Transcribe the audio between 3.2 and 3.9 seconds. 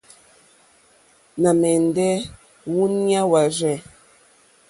wârzɛ̂.